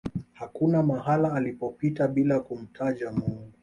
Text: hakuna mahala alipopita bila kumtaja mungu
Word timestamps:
hakuna 0.33 0.83
mahala 0.83 1.33
alipopita 1.33 2.07
bila 2.07 2.39
kumtaja 2.39 3.11
mungu 3.11 3.51